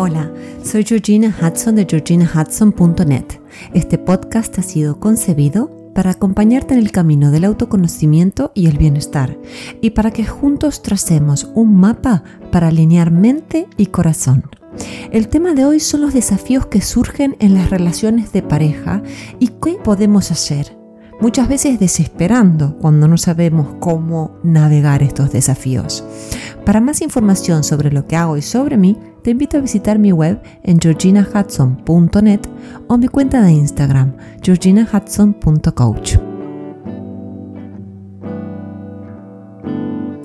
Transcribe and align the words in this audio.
Hola, 0.00 0.30
soy 0.62 0.84
Georgina 0.84 1.34
Hudson 1.42 1.74
de 1.74 1.84
georginahudson.net. 1.84 3.24
Este 3.74 3.98
podcast 3.98 4.56
ha 4.60 4.62
sido 4.62 5.00
concebido 5.00 5.90
para 5.92 6.12
acompañarte 6.12 6.74
en 6.74 6.78
el 6.78 6.92
camino 6.92 7.32
del 7.32 7.44
autoconocimiento 7.44 8.52
y 8.54 8.68
el 8.68 8.78
bienestar 8.78 9.36
y 9.80 9.90
para 9.90 10.12
que 10.12 10.24
juntos 10.24 10.82
tracemos 10.82 11.50
un 11.52 11.74
mapa 11.74 12.22
para 12.52 12.68
alinear 12.68 13.10
mente 13.10 13.66
y 13.76 13.86
corazón. 13.86 14.44
El 15.10 15.26
tema 15.26 15.54
de 15.54 15.64
hoy 15.64 15.80
son 15.80 16.02
los 16.02 16.14
desafíos 16.14 16.66
que 16.66 16.80
surgen 16.80 17.34
en 17.40 17.54
las 17.54 17.68
relaciones 17.68 18.30
de 18.30 18.42
pareja 18.42 19.02
y 19.40 19.48
qué 19.48 19.78
podemos 19.82 20.30
hacer 20.30 20.78
muchas 21.20 21.48
veces 21.48 21.80
desesperando 21.80 22.76
cuando 22.78 23.08
no 23.08 23.18
sabemos 23.18 23.74
cómo 23.80 24.38
navegar 24.42 25.02
estos 25.02 25.32
desafíos. 25.32 26.04
Para 26.64 26.80
más 26.80 27.00
información 27.02 27.64
sobre 27.64 27.90
lo 27.90 28.06
que 28.06 28.16
hago 28.16 28.36
y 28.36 28.42
sobre 28.42 28.76
mí, 28.76 28.98
te 29.28 29.32
invito 29.32 29.58
a 29.58 29.60
visitar 29.60 29.98
mi 29.98 30.10
web 30.10 30.40
en 30.62 30.80
georginahudson.net 30.80 32.48
o 32.86 32.96
mi 32.96 33.08
cuenta 33.08 33.42
de 33.42 33.52
Instagram, 33.52 34.14
georginahudson.coach. 34.40 36.37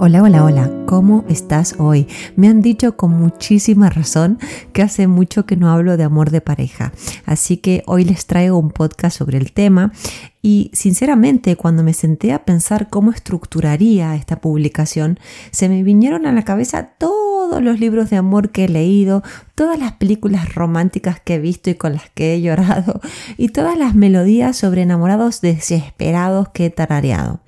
Hola, 0.06 0.22
hola, 0.22 0.44
hola, 0.44 0.70
¿cómo 0.86 1.24
estás 1.30 1.76
hoy? 1.80 2.10
Me 2.36 2.50
han 2.50 2.62
dicho 2.62 2.98
con 2.98 3.12
muchísima 3.12 3.90
razón 3.90 4.38
que 4.74 4.82
hace 4.82 5.08
mucho 5.08 5.46
que 5.46 5.56
no 5.56 5.72
hablo 5.72 5.96
de 5.96 6.04
amor 6.04 6.30
de 6.30 6.42
pareja, 6.42 6.92
así 7.26 7.56
que 7.56 7.84
hoy 7.86 8.04
les 8.04 8.26
traigo 8.26 8.58
un 8.58 8.70
podcast 8.70 9.18
sobre 9.18 9.38
el 9.38 9.54
tema 9.54 9.94
y 10.42 10.72
sinceramente 10.74 11.56
cuando 11.56 11.84
me 11.84 11.94
senté 11.94 12.34
a 12.34 12.44
pensar 12.44 12.90
cómo 12.90 13.12
estructuraría 13.12 14.14
esta 14.16 14.42
publicación, 14.42 15.22
se 15.52 15.70
me 15.70 15.84
vinieron 15.84 16.26
a 16.26 16.34
la 16.34 16.44
cabeza 16.44 16.96
todos 17.00 17.64
los 17.64 17.80
libros 17.80 18.10
de 18.10 18.18
amor 18.18 18.50
que 18.50 18.66
he 18.66 18.68
leído, 18.68 19.24
todas 19.56 19.80
las 19.80 19.94
películas 19.94 20.54
románticas 20.54 21.22
que 21.22 21.36
he 21.36 21.40
visto 21.40 21.70
y 21.70 21.76
con 21.76 21.94
las 21.94 22.10
que 22.10 22.34
he 22.34 22.42
llorado 22.42 23.00
y 23.38 23.48
todas 23.48 23.78
las 23.78 23.96
melodías 23.96 24.58
sobre 24.58 24.82
enamorados 24.82 25.40
desesperados 25.40 26.50
que 26.50 26.66
he 26.66 26.70
tarareado. 26.70 27.40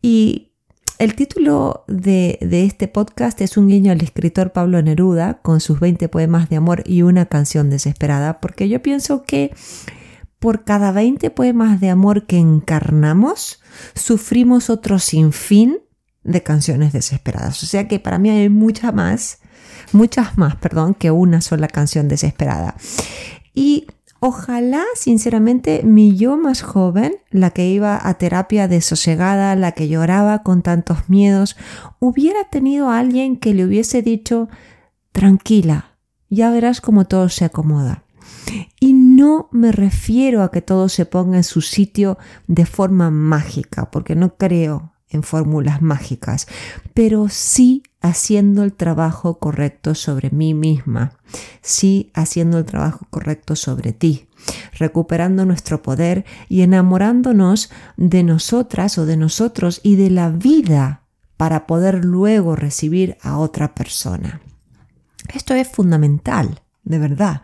Y 0.00 0.45
el 0.98 1.14
título 1.14 1.84
de, 1.88 2.38
este 2.40 2.88
podcast 2.88 3.40
es 3.40 3.56
un 3.56 3.68
guiño 3.68 3.92
al 3.92 4.02
escritor 4.02 4.52
Pablo 4.52 4.80
Neruda 4.80 5.40
con 5.42 5.60
sus 5.60 5.78
20 5.80 6.08
poemas 6.08 6.48
de 6.48 6.56
amor 6.56 6.82
y 6.86 7.02
una 7.02 7.26
canción 7.26 7.68
desesperada, 7.70 8.40
porque 8.40 8.68
yo 8.68 8.80
pienso 8.80 9.22
que 9.22 9.54
por 10.38 10.64
cada 10.64 10.92
20 10.92 11.30
poemas 11.30 11.80
de 11.80 11.90
amor 11.90 12.26
que 12.26 12.38
encarnamos, 12.38 13.60
sufrimos 13.94 14.70
otro 14.70 14.98
sinfín 14.98 15.78
de 16.24 16.42
canciones 16.42 16.92
desesperadas. 16.92 17.62
O 17.62 17.66
sea 17.66 17.88
que 17.88 18.00
para 18.00 18.18
mí 18.18 18.30
hay 18.30 18.48
muchas 18.48 18.94
más, 18.94 19.38
muchas 19.92 20.38
más, 20.38 20.56
perdón, 20.56 20.94
que 20.94 21.10
una 21.10 21.40
sola 21.40 21.68
canción 21.68 22.08
desesperada. 22.08 22.74
Y 23.54 23.86
Ojalá, 24.28 24.82
sinceramente, 24.96 25.82
mi 25.84 26.16
yo 26.16 26.36
más 26.36 26.60
joven, 26.60 27.14
la 27.30 27.52
que 27.52 27.68
iba 27.68 27.96
a 28.02 28.14
terapia 28.14 28.66
desosegada, 28.66 29.54
la 29.54 29.70
que 29.70 29.86
lloraba 29.86 30.42
con 30.42 30.62
tantos 30.62 31.08
miedos, 31.08 31.56
hubiera 32.00 32.42
tenido 32.50 32.88
a 32.88 32.98
alguien 32.98 33.36
que 33.36 33.54
le 33.54 33.64
hubiese 33.64 34.02
dicho, 34.02 34.48
tranquila, 35.12 35.96
ya 36.28 36.50
verás 36.50 36.80
cómo 36.80 37.04
todo 37.04 37.28
se 37.28 37.44
acomoda. 37.44 38.02
Y 38.80 38.94
no 38.94 39.48
me 39.52 39.70
refiero 39.70 40.42
a 40.42 40.50
que 40.50 40.60
todo 40.60 40.88
se 40.88 41.06
ponga 41.06 41.36
en 41.36 41.44
su 41.44 41.60
sitio 41.60 42.18
de 42.48 42.66
forma 42.66 43.12
mágica, 43.12 43.92
porque 43.92 44.16
no 44.16 44.36
creo 44.36 44.92
en 45.10 45.22
fórmulas 45.22 45.82
mágicas, 45.82 46.46
pero 46.94 47.28
sí 47.28 47.82
haciendo 48.00 48.62
el 48.62 48.72
trabajo 48.72 49.38
correcto 49.38 49.94
sobre 49.94 50.30
mí 50.30 50.54
misma, 50.54 51.18
sí 51.62 52.10
haciendo 52.14 52.58
el 52.58 52.64
trabajo 52.64 53.06
correcto 53.10 53.56
sobre 53.56 53.92
ti, 53.92 54.28
recuperando 54.78 55.44
nuestro 55.44 55.82
poder 55.82 56.24
y 56.48 56.62
enamorándonos 56.62 57.70
de 57.96 58.22
nosotras 58.22 58.98
o 58.98 59.06
de 59.06 59.16
nosotros 59.16 59.80
y 59.82 59.96
de 59.96 60.10
la 60.10 60.30
vida 60.30 61.02
para 61.36 61.66
poder 61.66 62.04
luego 62.04 62.56
recibir 62.56 63.16
a 63.22 63.38
otra 63.38 63.74
persona. 63.74 64.40
Esto 65.34 65.54
es 65.54 65.68
fundamental, 65.68 66.62
de 66.84 66.98
verdad. 66.98 67.42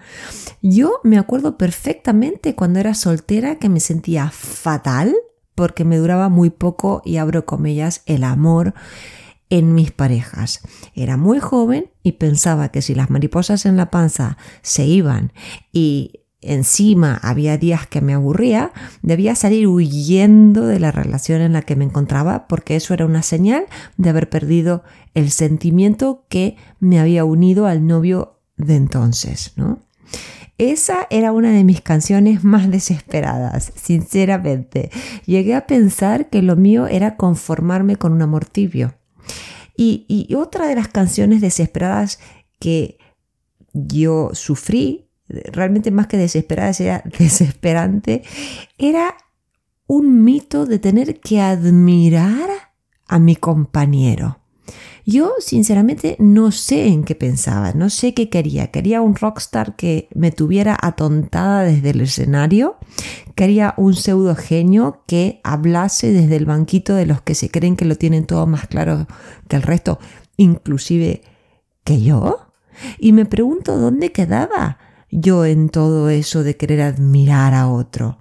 Yo 0.62 1.00
me 1.03 1.19
acuerdo 1.19 1.58
perfectamente 1.58 2.54
cuando 2.54 2.78
era 2.78 2.94
soltera 2.94 3.56
que 3.56 3.69
me 3.69 3.81
sentía 3.81 4.31
fatal 4.31 5.14
porque 5.54 5.84
me 5.84 5.96
duraba 5.96 6.28
muy 6.28 6.50
poco 6.50 7.02
y 7.04 7.16
abro 7.16 7.46
comillas 7.46 8.02
el 8.06 8.24
amor 8.24 8.74
en 9.50 9.74
mis 9.74 9.90
parejas. 9.90 10.60
Era 10.94 11.16
muy 11.16 11.38
joven 11.38 11.90
y 12.02 12.12
pensaba 12.12 12.70
que 12.70 12.80
si 12.80 12.94
las 12.94 13.10
mariposas 13.10 13.66
en 13.66 13.76
la 13.76 13.90
panza 13.90 14.38
se 14.62 14.86
iban 14.86 15.32
y 15.72 16.22
encima 16.40 17.18
había 17.22 17.56
días 17.56 17.86
que 17.86 18.00
me 18.00 18.14
aburría, 18.14 18.72
debía 19.02 19.34
salir 19.34 19.68
huyendo 19.68 20.66
de 20.66 20.80
la 20.80 20.90
relación 20.90 21.40
en 21.40 21.52
la 21.52 21.62
que 21.62 21.76
me 21.76 21.84
encontraba 21.84 22.48
porque 22.48 22.76
eso 22.76 22.94
era 22.94 23.06
una 23.06 23.22
señal 23.22 23.66
de 23.96 24.10
haber 24.10 24.28
perdido 24.28 24.82
el 25.14 25.30
sentimiento 25.30 26.24
que 26.28 26.56
me 26.80 26.98
había 26.98 27.24
unido 27.24 27.66
al 27.66 27.86
novio 27.86 28.40
de 28.56 28.76
entonces, 28.76 29.52
¿no? 29.56 29.80
Esa 30.58 31.06
era 31.10 31.32
una 31.32 31.50
de 31.50 31.64
mis 31.64 31.80
canciones 31.80 32.44
más 32.44 32.70
desesperadas, 32.70 33.72
sinceramente. 33.74 34.90
Llegué 35.26 35.54
a 35.54 35.66
pensar 35.66 36.28
que 36.28 36.42
lo 36.42 36.56
mío 36.56 36.86
era 36.86 37.16
conformarme 37.16 37.96
con 37.96 38.12
un 38.12 38.22
amor 38.22 38.44
tibio. 38.44 38.94
Y, 39.76 40.32
otra 40.36 40.66
de 40.66 40.76
las 40.76 40.88
canciones 40.88 41.40
desesperadas 41.40 42.20
que 42.60 42.98
yo 43.72 44.30
sufrí, 44.32 45.08
realmente 45.28 45.90
más 45.90 46.06
que 46.06 46.18
desesperada, 46.18 46.72
era 46.78 47.02
desesperante, 47.19 48.22
era 48.78 49.16
un 49.86 50.22
mito 50.22 50.66
de 50.66 50.78
tener 50.78 51.20
que 51.20 51.40
admirar 51.40 52.50
a 53.08 53.19
mi 53.19 53.34
compañero. 53.34 54.41
Yo 55.04 55.32
sinceramente 55.40 56.16
no 56.18 56.52
sé 56.52 56.86
en 56.86 57.02
qué 57.02 57.14
pensaba, 57.14 57.72
no 57.72 57.90
sé 57.90 58.14
qué 58.14 58.28
quería. 58.28 58.70
Quería 58.70 59.00
un 59.00 59.16
rockstar 59.16 59.74
que 59.74 60.08
me 60.14 60.30
tuviera 60.30 60.76
atontada 60.80 61.64
desde 61.64 61.90
el 61.90 62.02
escenario, 62.02 62.76
quería 63.34 63.74
un 63.76 63.94
pseudo 63.94 64.36
genio 64.36 65.02
que 65.06 65.40
hablase 65.42 66.12
desde 66.12 66.36
el 66.36 66.46
banquito 66.46 66.94
de 66.94 67.06
los 67.06 67.20
que 67.20 67.34
se 67.34 67.50
creen 67.50 67.76
que 67.76 67.84
lo 67.84 67.96
tienen 67.96 68.26
todo 68.26 68.46
más 68.46 68.68
claro 68.68 69.06
que 69.48 69.56
el 69.56 69.62
resto, 69.62 69.98
inclusive 70.36 71.22
que 71.84 72.00
yo. 72.00 72.46
Y 72.98 73.12
me 73.12 73.26
pregunto 73.26 73.76
dónde 73.78 74.12
quedaba 74.12 74.78
yo 75.10 75.44
en 75.44 75.69
todo 75.69 76.10
eso 76.10 76.42
de 76.42 76.56
querer 76.56 76.80
admirar 76.80 77.54
a 77.54 77.69
otro. 77.69 78.19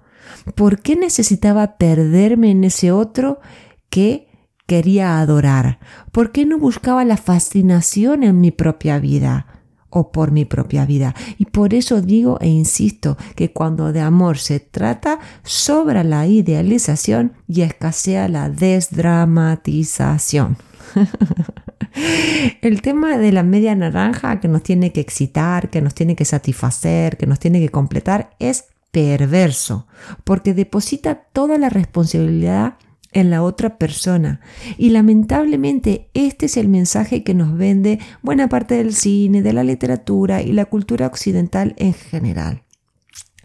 ¿Por 0.54 0.80
qué 0.80 0.96
necesitaba 0.96 1.76
perderme 1.78 2.50
en 2.50 2.64
ese 2.64 2.90
otro 2.92 3.40
que 3.88 4.31
quería 4.72 5.20
adorar? 5.20 5.78
¿Por 6.12 6.32
qué 6.32 6.46
no 6.46 6.58
buscaba 6.58 7.04
la 7.04 7.18
fascinación 7.18 8.22
en 8.22 8.40
mi 8.40 8.50
propia 8.50 8.98
vida? 8.98 9.46
o 9.94 10.10
por 10.10 10.30
mi 10.30 10.46
propia 10.46 10.86
vida. 10.86 11.14
Y 11.36 11.44
por 11.44 11.74
eso 11.74 12.00
digo 12.00 12.38
e 12.40 12.48
insisto 12.48 13.18
que 13.36 13.52
cuando 13.52 13.92
de 13.92 14.00
amor 14.00 14.38
se 14.38 14.58
trata, 14.58 15.18
sobra 15.42 16.02
la 16.02 16.26
idealización 16.26 17.34
y 17.46 17.60
escasea 17.60 18.26
la 18.28 18.48
desdramatización. 18.48 20.56
El 22.62 22.80
tema 22.80 23.18
de 23.18 23.32
la 23.32 23.42
media 23.42 23.74
naranja 23.74 24.40
que 24.40 24.48
nos 24.48 24.62
tiene 24.62 24.92
que 24.92 25.02
excitar, 25.02 25.68
que 25.68 25.82
nos 25.82 25.94
tiene 25.94 26.16
que 26.16 26.24
satisfacer, 26.24 27.18
que 27.18 27.26
nos 27.26 27.38
tiene 27.38 27.60
que 27.60 27.68
completar, 27.68 28.30
es 28.38 28.64
perverso, 28.92 29.86
porque 30.24 30.54
deposita 30.54 31.26
toda 31.34 31.58
la 31.58 31.68
responsabilidad 31.68 32.78
en 33.12 33.30
la 33.30 33.42
otra 33.42 33.78
persona. 33.78 34.40
Y 34.76 34.90
lamentablemente 34.90 36.08
este 36.14 36.46
es 36.46 36.56
el 36.56 36.68
mensaje 36.68 37.22
que 37.22 37.34
nos 37.34 37.56
vende 37.56 37.98
buena 38.22 38.48
parte 38.48 38.76
del 38.76 38.94
cine, 38.94 39.42
de 39.42 39.52
la 39.52 39.64
literatura 39.64 40.42
y 40.42 40.52
la 40.52 40.64
cultura 40.64 41.06
occidental 41.06 41.74
en 41.78 41.94
general. 41.94 42.62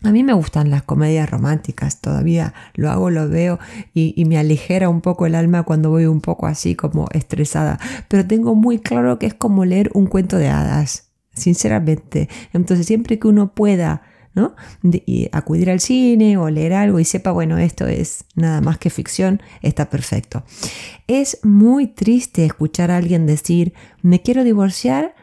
A 0.04 0.12
mí 0.12 0.24
me 0.24 0.34
gustan 0.34 0.70
las 0.70 0.84
comedias 0.84 1.30
románticas, 1.30 2.02
todavía 2.02 2.54
lo 2.76 2.92
hago, 2.92 3.10
lo 3.10 3.28
veo 3.28 3.58
y, 3.96 4.24
me 4.26 4.38
aligera 4.38 4.90
un 4.90 5.02
poco 5.02 5.26
el 5.26 5.34
alma 5.34 5.64
cuando 5.64 5.90
voy 5.90 6.06
un 6.06 6.22
poco 6.22 6.46
así 6.46 6.76
como 6.76 7.08
estresada, 7.14 7.80
pero 8.08 8.26
tengo 8.28 8.54
muy 8.54 8.78
claro 8.78 9.18
que 9.18 9.26
es 9.26 9.34
como 9.34 9.66
leer 9.66 9.90
un 9.96 10.06
cuento 10.06 10.38
de 10.38 10.50
hadas, 10.50 11.10
sinceramente. 11.34 12.30
Entonces 12.54 12.86
siempre 12.86 13.18
que 13.18 13.28
uno 13.28 13.54
pueda 13.56 14.04
y 15.06 15.30
acudir 15.32 15.70
al 15.70 15.80
cine 15.80 16.38
o 16.38 16.50
leer 16.50 16.74
algo 16.74 17.00
y 17.00 17.06
sepa, 17.06 17.32
bueno, 17.32 17.58
esto 17.58 17.88
es 17.88 18.26
nada 18.36 18.62
más 18.62 18.78
que 18.78 18.90
ficción, 18.90 19.42
está 19.62 19.90
perfecto. 19.90 20.44
Es 21.08 21.40
muy 21.44 21.88
triste 21.88 22.46
escuchar 22.46 22.92
a 22.92 22.98
alguien 22.98 23.26
decir, 23.26 23.74
me 24.02 24.22
quiero 24.22 24.44
divorciar, 24.44 25.16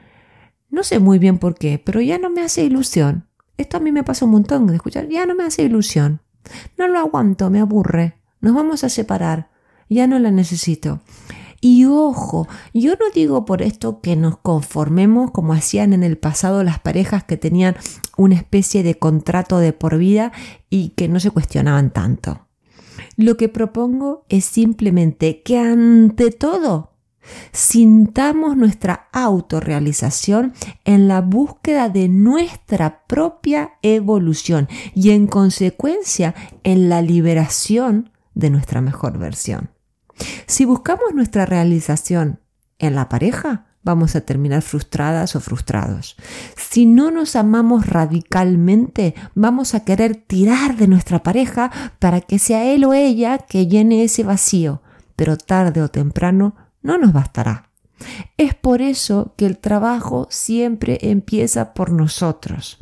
no 0.71 0.83
sé 0.83 0.99
muy 0.99 1.19
bien 1.19 1.39
por 1.39 1.55
qué, 1.55 1.79
pero 1.79 2.01
ya 2.01 2.19
no 2.19 2.31
me 2.31 2.43
hace 2.43 2.65
ilusión. 2.65 3.27
Esto 3.57 3.77
a 3.77 3.81
mí 3.81 3.93
me 3.93 4.03
pasa 4.03 4.25
un 4.25 4.33
montón 4.33 4.67
de 4.67 4.75
escuchar, 4.75 5.09
ya 5.09 5.27
no 5.27 5.35
me 5.35 5.45
hace 5.45 5.63
ilusión. 5.63 6.21
No 6.77 6.89
lo 6.89 6.99
aguanto, 6.99 7.51
me 7.51 7.61
aburre. 7.61 8.19
Nos 8.41 8.55
vamos 8.55 8.85
a 8.85 8.89
separar, 8.89 9.51
ya 9.89 10.07
no 10.07 10.19
la 10.19 10.31
necesito. 10.31 11.01
Y 11.67 11.87
ojo, 11.87 12.47
yo 12.75 12.91
no 12.91 13.07
digo 13.15 13.47
por 13.47 13.63
esto 13.63 14.03
que 14.03 14.17
nos 14.17 14.37
conformemos 14.37 15.31
como 15.31 15.55
hacían 15.55 15.95
en 15.95 16.03
el 16.03 16.19
pasado 16.19 16.63
las 16.63 16.79
parejas 16.79 17.25
que 17.25 17.39
tenían 17.39 17.75
una 18.19 18.35
especie 18.35 18.83
de 18.83 18.99
contrato 18.99 19.57
de 19.57 19.73
por 19.73 19.97
vida 19.97 20.31
y 20.69 20.91
que 20.91 21.09
no 21.09 21.21
se 21.21 21.31
cuestionaban 21.31 21.91
tanto. 21.91 22.49
Lo 23.17 23.39
que 23.39 23.49
propongo 23.49 24.27
es 24.29 24.45
simplemente 24.45 25.41
que 25.41 25.59
ante 25.59 26.31
todo 26.33 26.91
sintamos 27.53 28.59
nuestra 28.59 29.09
autorrealización 29.15 30.53
en 30.85 31.09
la 31.09 31.23
búsqueda 31.23 31.89
de 31.89 32.11
nuestra 32.11 33.07
propia 33.07 33.79
evolución 33.81 34.69
y 34.95 35.13
en 35.13 35.27
consecuencia 35.27 36.35
en 36.63 36.91
la 36.91 37.01
liberación 37.01 38.11
de 38.35 38.51
nuestra 38.51 38.83
mejor 38.83 39.17
versión. 39.17 39.74
Si 40.47 40.65
buscamos 40.65 41.15
nuestra 41.15 41.47
realización 41.47 42.41
en 42.79 42.95
la 42.95 43.09
pareja, 43.09 43.67
vamos 43.85 44.17
a 44.17 44.23
terminar 44.23 44.63
frustradas 44.63 45.37
o 45.37 45.41
frustrados. 45.41 46.17
Si 46.57 46.87
no 46.87 47.11
nos 47.11 47.37
amamos 47.37 47.87
radicalmente, 47.87 49.15
vamos 49.35 49.75
a 49.75 49.85
querer 49.85 50.17
tirar 50.17 50.77
de 50.77 50.89
nuestra 50.89 51.23
pareja 51.23 51.71
para 51.99 52.21
que 52.21 52.39
sea 52.39 52.65
él 52.65 52.85
o 52.85 52.95
ella 52.95 53.39
que 53.39 53.67
llene 53.67 54.03
ese 54.03 54.25
vacío, 54.25 54.83
pero 55.17 55.37
tarde 55.37 55.83
o 55.83 55.89
temprano 55.89 56.57
no 56.83 56.99
nos 56.99 57.13
bastará. 57.13 57.71
Es 58.37 58.55
por 58.55 58.83
eso 58.83 59.35
que 59.37 59.47
el 59.47 59.59
trabajo 59.59 60.27
siempre 60.31 60.99
empieza 61.03 61.75
por 61.75 61.91
nosotros. 61.91 62.79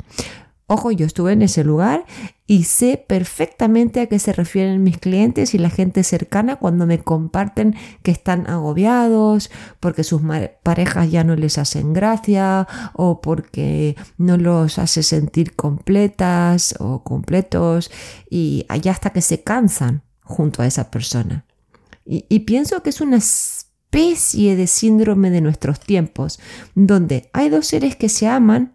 Ojo, 0.73 0.91
yo 0.91 1.05
estuve 1.05 1.33
en 1.33 1.43
ese 1.43 1.63
lugar 1.63 2.03
y 2.47 2.63
sé 2.63 2.97
perfectamente 2.97 4.01
a 4.01 4.07
qué 4.07 4.17
se 4.17 4.33
refieren 4.33 4.83
mis 4.83 4.97
clientes 4.97 5.53
y 5.53 5.59
la 5.59 5.69
gente 5.69 6.03
cercana 6.03 6.55
cuando 6.55 6.87
me 6.87 6.97
comparten 6.97 7.75
que 8.01 8.09
están 8.09 8.49
agobiados 8.49 9.51
porque 9.79 10.03
sus 10.03 10.23
parejas 10.63 11.11
ya 11.11 11.23
no 11.23 11.35
les 11.35 11.59
hacen 11.59 11.93
gracia 11.93 12.67
o 12.93 13.21
porque 13.21 13.95
no 14.17 14.35
los 14.37 14.79
hace 14.79 15.03
sentir 15.03 15.55
completas 15.55 16.73
o 16.79 17.03
completos 17.03 17.91
y 18.27 18.65
allá 18.67 18.93
hasta 18.93 19.11
que 19.11 19.21
se 19.21 19.43
cansan 19.43 20.01
junto 20.23 20.63
a 20.63 20.65
esa 20.65 20.89
persona. 20.89 21.45
Y, 22.03 22.25
y 22.29 22.39
pienso 22.39 22.81
que 22.81 22.89
es 22.89 22.99
una 22.99 23.17
especie 23.17 24.55
de 24.55 24.65
síndrome 24.65 25.29
de 25.29 25.41
nuestros 25.41 25.79
tiempos, 25.79 26.39
donde 26.73 27.29
hay 27.31 27.49
dos 27.49 27.67
seres 27.67 27.95
que 27.95 28.09
se 28.09 28.27
aman, 28.27 28.73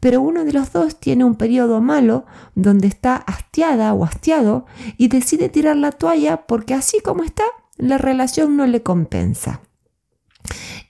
pero 0.00 0.20
uno 0.20 0.44
de 0.44 0.52
los 0.52 0.72
dos 0.72 0.98
tiene 0.98 1.24
un 1.24 1.36
periodo 1.36 1.80
malo 1.80 2.24
donde 2.54 2.88
está 2.88 3.16
hastiada 3.16 3.92
o 3.94 4.04
hastiado 4.04 4.66
y 4.96 5.08
decide 5.08 5.48
tirar 5.48 5.76
la 5.76 5.92
toalla 5.92 6.46
porque 6.46 6.74
así 6.74 7.00
como 7.00 7.24
está, 7.24 7.44
la 7.76 7.98
relación 7.98 8.56
no 8.56 8.66
le 8.66 8.82
compensa. 8.82 9.60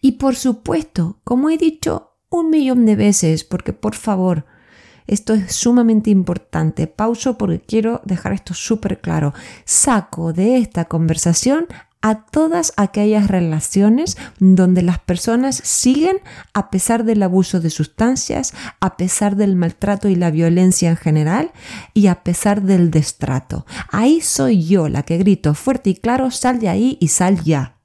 Y 0.01 0.13
por 0.13 0.37
supuesto, 0.37 1.21
como 1.25 1.51
he 1.51 1.59
dicho 1.59 2.13
un 2.31 2.51
millón 2.51 2.87
de 2.87 2.97
veces, 2.97 3.45
porque 3.45 3.73
por 3.73 3.95
favor, 3.95 4.45
esto 5.07 5.33
es 5.33 5.55
sumamente 5.55 6.11
importante. 6.11 6.87
Pauso 6.87 7.39
porque 7.39 7.61
quiero 7.61 8.03
dejar 8.05 8.35
esto 8.35 8.55
súper 8.55 9.01
claro. 9.01 9.33
Saco 9.65 10.33
de 10.33 10.59
esta 10.59 10.85
conversación 10.85 11.67
a 12.01 12.27
todas 12.27 12.73
aquellas 12.77 13.29
relaciones 13.29 14.17
donde 14.39 14.83
las 14.83 14.99
personas 14.99 15.61
siguen 15.65 16.19
a 16.55 16.71
pesar 16.71 17.05
del 17.05 17.23
abuso 17.23 17.61
de 17.61 17.71
sustancias, 17.71 18.55
a 18.81 18.97
pesar 18.97 19.37
del 19.37 19.57
maltrato 19.57 20.09
y 20.09 20.15
la 20.15 20.31
violencia 20.31 20.91
en 20.91 20.97
general 20.97 21.53
y 21.95 22.07
a 22.07 22.23
pesar 22.23 22.63
del 22.63 22.91
destrato. 22.91 23.67
Ahí 23.91 24.21
soy 24.21 24.65
yo 24.65 24.89
la 24.89 25.03
que 25.03 25.19
grito 25.19 25.55
fuerte 25.55 25.91
y 25.91 25.97
claro, 25.97 26.31
sal 26.31 26.61
de 26.61 26.69
ahí 26.69 26.99
y 27.01 27.09
sal 27.09 27.43
ya. 27.43 27.79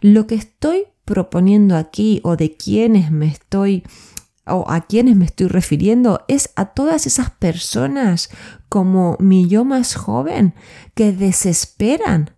Lo 0.00 0.26
que 0.26 0.36
estoy 0.36 0.84
proponiendo 1.04 1.76
aquí 1.76 2.20
o 2.22 2.36
de 2.36 2.54
quienes 2.56 3.10
me 3.10 3.26
estoy 3.26 3.82
o 4.46 4.64
a 4.68 4.80
quienes 4.82 5.16
me 5.16 5.24
estoy 5.24 5.48
refiriendo 5.48 6.24
es 6.28 6.50
a 6.56 6.66
todas 6.66 7.06
esas 7.06 7.30
personas 7.30 8.30
como 8.68 9.16
mi 9.20 9.48
yo 9.48 9.64
más 9.64 9.94
joven 9.94 10.54
que 10.94 11.12
desesperan 11.12 12.30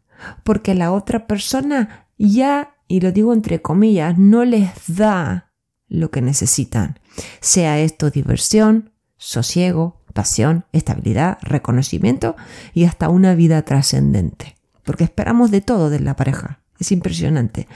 porque 0.44 0.74
la 0.74 0.92
otra 0.92 1.26
persona 1.26 2.08
ya, 2.18 2.76
y 2.88 3.00
lo 3.00 3.12
digo 3.12 3.32
entre 3.32 3.62
comillas, 3.62 4.18
no 4.18 4.44
les 4.44 4.70
da 4.88 5.52
lo 5.88 6.10
que 6.10 6.22
necesitan. 6.22 6.98
Sea 7.40 7.78
esto 7.78 8.10
diversión, 8.10 8.92
sosiego, 9.16 10.00
pasión, 10.12 10.64
estabilidad, 10.72 11.38
reconocimiento 11.42 12.36
y 12.74 12.84
hasta 12.84 13.08
una 13.08 13.34
vida 13.34 13.62
trascendente. 13.62 14.56
Porque 14.84 15.04
esperamos 15.04 15.50
de 15.50 15.60
todo 15.60 15.90
de 15.90 16.00
la 16.00 16.16
pareja. 16.16 16.60
Es 16.78 16.90
impresionante. 16.90 17.68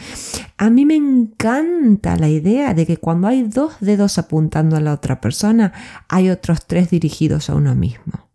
A 0.56 0.70
mí 0.70 0.84
me 0.84 0.96
encanta 0.96 2.16
la 2.16 2.28
idea 2.28 2.74
de 2.74 2.86
que 2.86 2.96
cuando 2.96 3.28
hay 3.28 3.44
dos 3.44 3.74
dedos 3.80 4.18
apuntando 4.18 4.76
a 4.76 4.80
la 4.80 4.92
otra 4.92 5.20
persona, 5.20 5.72
hay 6.08 6.30
otros 6.30 6.66
tres 6.66 6.90
dirigidos 6.90 7.48
a 7.48 7.54
uno 7.54 7.76
mismo. 7.76 8.25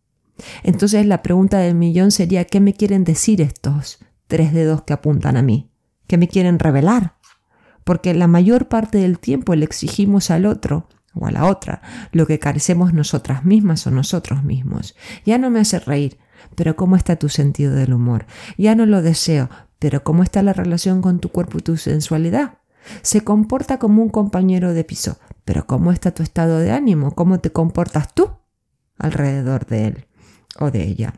Entonces 0.63 1.06
la 1.06 1.22
pregunta 1.22 1.60
del 1.60 1.75
millón 1.75 2.12
sería, 2.12 2.45
¿qué 2.45 2.60
me 2.60 2.74
quieren 2.74 3.04
decir 3.04 3.42
estos 3.42 4.00
tres 4.28 4.54
dedos 4.54 4.83
que 4.83 4.94
apuntan 4.94 5.38
a 5.38 5.42
mí? 5.42 5.72
¿Qué 6.07 6.18
me 6.18 6.28
quieren 6.28 6.60
revelar? 6.60 7.16
Porque 7.83 8.13
la 8.13 8.28
mayor 8.28 8.68
parte 8.68 9.00
del 9.00 9.19
tiempo 9.19 9.56
le 9.56 9.66
exigimos 9.66 10.31
al 10.31 10.45
otro 10.45 10.88
o 11.13 11.25
a 11.25 11.31
la 11.31 11.45
otra 11.45 11.81
lo 12.12 12.25
que 12.25 12.39
carecemos 12.39 12.94
nosotras 12.94 13.45
mismas 13.45 13.86
o 13.88 13.92
nosotros 13.92 14.44
mismos. 14.44 14.95
Ya 15.25 15.38
no 15.38 15.50
me 15.50 15.60
hace 15.60 15.80
reír, 15.80 16.18
pero 16.56 16.75
¿cómo 16.75 16.95
está 16.95 17.16
tu 17.16 17.30
sentido 17.30 17.74
del 17.74 17.94
humor? 17.94 18.25
Ya 18.57 18.75
no 18.75 18.86
lo 18.86 19.01
deseo, 19.01 19.50
pero 19.80 20.04
¿cómo 20.04 20.24
está 20.24 20.44
la 20.44 20.54
relación 20.54 21.01
con 21.01 21.19
tu 21.19 21.30
cuerpo 21.30 21.57
y 21.57 21.62
tu 21.62 21.77
sensualidad? 21.77 22.60
Se 23.01 23.22
comporta 23.22 23.77
como 23.77 24.01
un 24.01 24.10
compañero 24.10 24.74
de 24.74 24.84
piso, 24.84 25.19
pero 25.45 25.68
¿cómo 25.68 25.92
está 25.92 26.12
tu 26.12 26.24
estado 26.24 26.60
de 26.60 26.72
ánimo? 26.72 27.13
¿Cómo 27.16 27.39
te 27.39 27.51
comportas 27.51 28.13
tú 28.13 28.31
alrededor 28.98 29.66
de 29.66 29.88
él? 29.88 30.07
O 30.59 30.71
de 30.71 30.83
ella. 30.83 31.13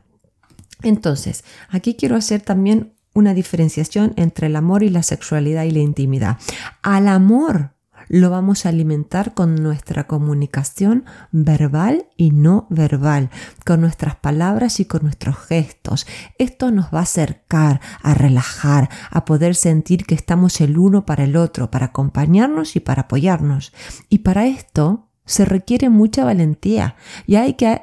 Entonces, 0.82 1.44
aquí 1.70 1.96
quiero 1.96 2.16
hacer 2.16 2.42
también 2.42 2.94
una 3.14 3.34
diferenciación 3.34 4.14
entre 4.16 4.48
el 4.48 4.56
amor 4.56 4.84
y 4.84 4.90
la 4.90 5.04
sexualidad 5.04 5.64
y 5.64 5.72
la 5.72 5.80
intimidad. 5.80 6.38
Al 6.82 7.08
amor 7.08 7.74
lo 8.10 8.30
vamos 8.30 8.66
a 8.66 8.70
alimentar 8.70 9.34
con 9.34 9.56
nuestra 9.56 10.08
comunicación 10.08 11.06
verbal 11.32 12.08
y 12.18 12.32
no 12.32 12.68
verbal, 12.70 13.30
con 13.66 13.82
nuestras 13.82 14.16
palabras 14.16 14.80
y 14.80 14.86
con 14.86 15.04
nuestros 15.04 15.38
gestos. 15.38 16.06
Esto 16.38 16.72
nos 16.72 16.94
va 16.94 17.00
a 17.00 17.04
acercar, 17.04 17.82
a 18.02 18.14
relajar, 18.14 18.90
a 19.10 19.26
poder 19.26 19.56
sentir 19.56 20.06
que 20.06 20.16
estamos 20.16 20.60
el 20.62 20.78
uno 20.78 21.06
para 21.06 21.24
el 21.24 21.36
otro, 21.36 21.72
para 21.72 21.88
acompañarnos 21.88 22.76
y 22.76 22.82
para 22.82 23.04
apoyarnos. 23.04 23.74
Y 24.10 24.20
para 24.20 24.48
esto 24.48 25.08
se 25.26 25.46
requiere 25.46 25.90
mucha 25.90 26.26
valentía 26.26 26.96
y 27.26 27.36
hay 27.36 27.54
que 27.54 27.82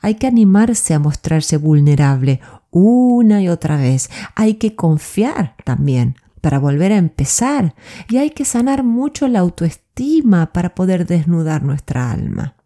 hay 0.00 0.14
que 0.14 0.26
animarse 0.26 0.94
a 0.94 0.98
mostrarse 0.98 1.56
vulnerable 1.56 2.40
una 2.70 3.42
y 3.42 3.48
otra 3.48 3.76
vez. 3.76 4.10
Hay 4.34 4.54
que 4.54 4.74
confiar 4.74 5.56
también 5.64 6.16
para 6.40 6.58
volver 6.58 6.92
a 6.92 6.96
empezar. 6.96 7.74
Y 8.08 8.16
hay 8.16 8.30
que 8.30 8.44
sanar 8.44 8.82
mucho 8.82 9.28
la 9.28 9.40
autoestima 9.40 10.52
para 10.52 10.74
poder 10.74 11.06
desnudar 11.06 11.62
nuestra 11.62 12.10
alma. 12.10 12.56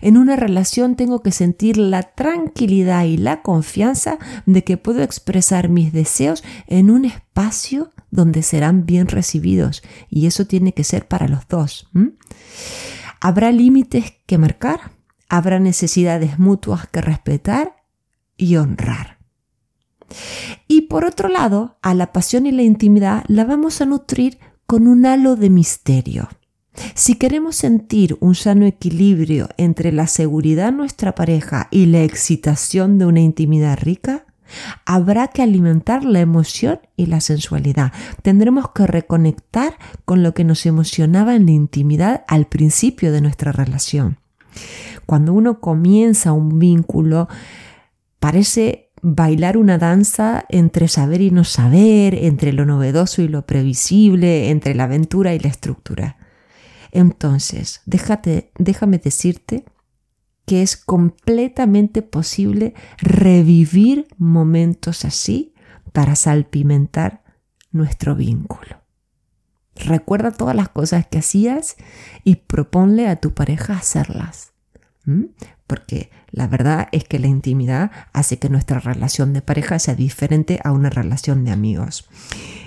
En 0.00 0.16
una 0.16 0.36
relación 0.36 0.94
tengo 0.94 1.20
que 1.20 1.32
sentir 1.32 1.76
la 1.78 2.02
tranquilidad 2.02 3.04
y 3.04 3.16
la 3.16 3.42
confianza 3.42 4.18
de 4.46 4.62
que 4.62 4.76
puedo 4.76 5.02
expresar 5.02 5.68
mis 5.68 5.92
deseos 5.92 6.44
en 6.68 6.90
un 6.90 7.04
espacio 7.04 7.90
donde 8.10 8.42
serán 8.42 8.86
bien 8.86 9.08
recibidos. 9.08 9.82
Y 10.08 10.26
eso 10.26 10.46
tiene 10.46 10.72
que 10.72 10.84
ser 10.84 11.08
para 11.08 11.26
los 11.26 11.48
dos. 11.48 11.90
¿Habrá 13.20 13.50
límites 13.50 14.14
que 14.26 14.38
marcar? 14.38 14.92
Habrá 15.36 15.58
necesidades 15.58 16.38
mutuas 16.38 16.86
que 16.86 17.00
respetar 17.00 17.74
y 18.36 18.56
honrar. 18.56 19.18
Y 20.68 20.82
por 20.82 21.04
otro 21.04 21.28
lado, 21.28 21.76
a 21.82 21.92
la 21.94 22.12
pasión 22.12 22.46
y 22.46 22.52
la 22.52 22.62
intimidad 22.62 23.24
la 23.26 23.44
vamos 23.44 23.80
a 23.80 23.84
nutrir 23.84 24.38
con 24.66 24.86
un 24.86 25.06
halo 25.06 25.34
de 25.34 25.50
misterio. 25.50 26.28
Si 26.94 27.16
queremos 27.16 27.56
sentir 27.56 28.16
un 28.20 28.36
sano 28.36 28.64
equilibrio 28.64 29.48
entre 29.56 29.90
la 29.90 30.06
seguridad 30.06 30.66
de 30.66 30.76
nuestra 30.76 31.16
pareja 31.16 31.66
y 31.70 31.86
la 31.86 32.02
excitación 32.02 32.98
de 32.98 33.06
una 33.06 33.20
intimidad 33.20 33.78
rica, 33.80 34.26
habrá 34.84 35.28
que 35.28 35.42
alimentar 35.42 36.04
la 36.04 36.20
emoción 36.20 36.78
y 36.96 37.06
la 37.06 37.20
sensualidad. 37.20 37.92
Tendremos 38.22 38.70
que 38.70 38.86
reconectar 38.86 39.78
con 40.04 40.22
lo 40.22 40.32
que 40.32 40.44
nos 40.44 40.64
emocionaba 40.64 41.34
en 41.34 41.46
la 41.46 41.52
intimidad 41.52 42.24
al 42.28 42.46
principio 42.46 43.10
de 43.10 43.20
nuestra 43.20 43.50
relación. 43.50 44.18
Cuando 45.06 45.32
uno 45.32 45.60
comienza 45.60 46.32
un 46.32 46.58
vínculo, 46.58 47.28
parece 48.18 48.92
bailar 49.02 49.58
una 49.58 49.76
danza 49.76 50.46
entre 50.48 50.88
saber 50.88 51.20
y 51.20 51.30
no 51.30 51.44
saber, 51.44 52.14
entre 52.14 52.54
lo 52.54 52.64
novedoso 52.64 53.20
y 53.20 53.28
lo 53.28 53.44
previsible, 53.44 54.50
entre 54.50 54.74
la 54.74 54.84
aventura 54.84 55.34
y 55.34 55.38
la 55.38 55.48
estructura. 55.48 56.16
Entonces, 56.90 57.82
déjate, 57.84 58.50
déjame 58.58 58.96
decirte 58.98 59.64
que 60.46 60.62
es 60.62 60.76
completamente 60.76 62.00
posible 62.00 62.72
revivir 62.96 64.06
momentos 64.16 65.04
así 65.04 65.54
para 65.92 66.16
salpimentar 66.16 67.24
nuestro 67.72 68.14
vínculo. 68.14 68.82
Recuerda 69.74 70.30
todas 70.30 70.56
las 70.56 70.70
cosas 70.70 71.06
que 71.06 71.18
hacías 71.18 71.76
y 72.22 72.36
proponle 72.36 73.08
a 73.08 73.16
tu 73.16 73.34
pareja 73.34 73.76
hacerlas. 73.76 74.53
Porque 75.66 76.10
la 76.30 76.46
verdad 76.46 76.88
es 76.92 77.04
que 77.04 77.18
la 77.18 77.26
intimidad 77.26 77.90
hace 78.12 78.38
que 78.38 78.48
nuestra 78.48 78.80
relación 78.80 79.32
de 79.32 79.42
pareja 79.42 79.78
sea 79.78 79.94
diferente 79.94 80.60
a 80.64 80.72
una 80.72 80.90
relación 80.90 81.44
de 81.44 81.52
amigos. 81.52 82.08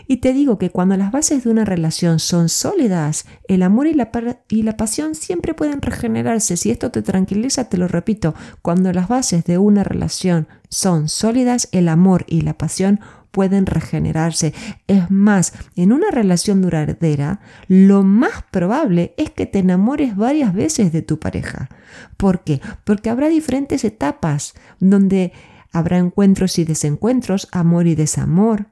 Y 0.07 0.17
te 0.17 0.33
digo 0.33 0.57
que 0.57 0.69
cuando 0.69 0.95
las 0.95 1.11
bases 1.11 1.43
de 1.43 1.49
una 1.49 1.65
relación 1.65 2.19
son 2.19 2.47
sólidas, 2.47 3.25
el 3.47 3.61
amor 3.61 3.87
y 3.87 3.93
la, 3.93 4.09
y 4.47 4.63
la 4.63 4.77
pasión 4.77 5.15
siempre 5.15 5.53
pueden 5.53 5.81
regenerarse. 5.81 6.55
Si 6.55 6.71
esto 6.71 6.91
te 6.91 7.01
tranquiliza, 7.01 7.65
te 7.65 7.77
lo 7.77 7.87
repito, 7.87 8.33
cuando 8.61 8.93
las 8.93 9.09
bases 9.09 9.43
de 9.43 9.57
una 9.57 9.83
relación 9.83 10.47
son 10.69 11.09
sólidas, 11.09 11.67
el 11.71 11.89
amor 11.89 12.23
y 12.27 12.41
la 12.41 12.57
pasión 12.57 13.01
pueden 13.37 13.67
regenerarse. 13.67 14.51
Es 14.87 15.11
más, 15.11 15.53
en 15.75 15.93
una 15.93 16.09
relación 16.09 16.63
duradera, 16.63 17.39
lo 17.67 18.01
más 18.01 18.43
probable 18.49 19.13
es 19.15 19.29
que 19.29 19.45
te 19.45 19.59
enamores 19.59 20.15
varias 20.15 20.55
veces 20.55 20.91
de 20.91 21.03
tu 21.03 21.19
pareja. 21.19 21.69
¿Por 22.17 22.43
qué? 22.43 22.61
Porque 22.83 23.11
habrá 23.11 23.29
diferentes 23.29 23.83
etapas 23.83 24.55
donde 24.79 25.33
habrá 25.71 25.99
encuentros 25.99 26.57
y 26.57 26.63
desencuentros, 26.63 27.47
amor 27.51 27.85
y 27.85 27.93
desamor, 27.93 28.71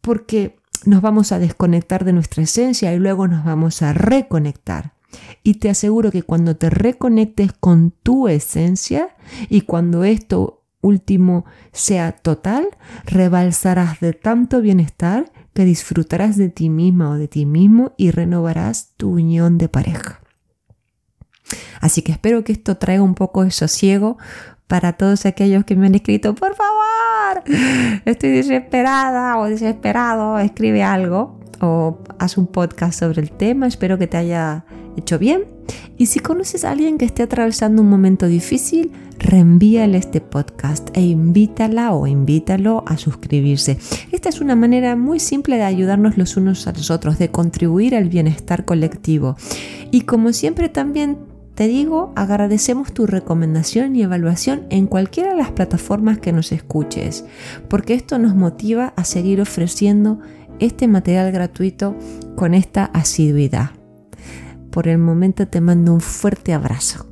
porque 0.00 0.56
nos 0.84 1.00
vamos 1.00 1.30
a 1.30 1.38
desconectar 1.38 2.04
de 2.04 2.14
nuestra 2.14 2.42
esencia 2.42 2.92
y 2.92 2.98
luego 2.98 3.28
nos 3.28 3.44
vamos 3.44 3.82
a 3.82 3.92
reconectar. 3.92 4.94
Y 5.44 5.60
te 5.60 5.70
aseguro 5.70 6.10
que 6.10 6.24
cuando 6.24 6.56
te 6.56 6.70
reconectes 6.70 7.52
con 7.52 7.92
tu 8.02 8.26
esencia 8.26 9.10
y 9.48 9.60
cuando 9.60 10.02
esto 10.02 10.57
último 10.80 11.44
sea 11.72 12.12
total, 12.12 12.68
rebalsarás 13.04 14.00
de 14.00 14.12
tanto 14.12 14.60
bienestar 14.60 15.30
que 15.54 15.64
disfrutarás 15.64 16.36
de 16.36 16.48
ti 16.50 16.70
misma 16.70 17.10
o 17.10 17.14
de 17.14 17.28
ti 17.28 17.46
mismo 17.46 17.92
y 17.96 18.10
renovarás 18.10 18.92
tu 18.96 19.10
unión 19.10 19.58
de 19.58 19.68
pareja. 19.68 20.20
Así 21.80 22.02
que 22.02 22.12
espero 22.12 22.44
que 22.44 22.52
esto 22.52 22.76
traiga 22.76 23.02
un 23.02 23.14
poco 23.14 23.44
de 23.44 23.50
sosiego 23.50 24.18
para 24.66 24.92
todos 24.92 25.24
aquellos 25.26 25.64
que 25.64 25.76
me 25.76 25.86
han 25.86 25.94
escrito, 25.94 26.34
por 26.34 26.54
favor, 26.54 27.42
estoy 28.04 28.30
desesperada 28.30 29.38
o 29.38 29.46
desesperado, 29.46 30.38
escribe 30.38 30.82
algo 30.82 31.40
o 31.60 31.98
haz 32.18 32.36
un 32.36 32.46
podcast 32.46 33.00
sobre 33.00 33.22
el 33.22 33.32
tema, 33.32 33.66
espero 33.66 33.98
que 33.98 34.06
te 34.06 34.18
haya 34.18 34.64
hecho 34.98 35.18
bien. 35.18 35.44
Y 35.96 36.06
si 36.06 36.20
conoces 36.20 36.64
a 36.64 36.70
alguien 36.70 36.98
que 36.98 37.04
esté 37.04 37.22
atravesando 37.22 37.82
un 37.82 37.90
momento 37.90 38.26
difícil, 38.26 38.92
reenvíale 39.18 39.98
este 39.98 40.20
podcast 40.20 40.88
e 40.96 41.00
invítala 41.02 41.92
o 41.92 42.06
invítalo 42.06 42.84
a 42.86 42.96
suscribirse. 42.96 43.78
Esta 44.12 44.28
es 44.28 44.40
una 44.40 44.56
manera 44.56 44.96
muy 44.96 45.20
simple 45.20 45.56
de 45.56 45.64
ayudarnos 45.64 46.16
los 46.16 46.36
unos 46.36 46.66
a 46.66 46.72
los 46.72 46.90
otros, 46.90 47.18
de 47.18 47.30
contribuir 47.30 47.96
al 47.96 48.08
bienestar 48.08 48.64
colectivo. 48.64 49.36
Y 49.90 50.02
como 50.02 50.32
siempre 50.32 50.68
también 50.68 51.18
te 51.58 51.66
digo, 51.66 52.12
agradecemos 52.14 52.92
tu 52.92 53.06
recomendación 53.06 53.96
y 53.96 54.02
evaluación 54.02 54.66
en 54.70 54.86
cualquiera 54.86 55.30
de 55.30 55.38
las 55.38 55.50
plataformas 55.50 56.20
que 56.20 56.32
nos 56.32 56.52
escuches, 56.52 57.24
porque 57.68 57.94
esto 57.94 58.16
nos 58.20 58.36
motiva 58.36 58.92
a 58.94 59.02
seguir 59.02 59.40
ofreciendo 59.40 60.20
este 60.60 60.86
material 60.86 61.32
gratuito 61.32 61.96
con 62.36 62.54
esta 62.54 62.84
asiduidad. 62.84 63.77
Por 64.70 64.88
el 64.88 64.98
momento 64.98 65.48
te 65.48 65.60
mando 65.60 65.92
un 65.92 66.00
fuerte 66.00 66.52
abrazo. 66.52 67.06